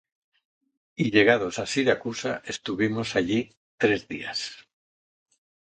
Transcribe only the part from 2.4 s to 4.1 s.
estuvimos allí tres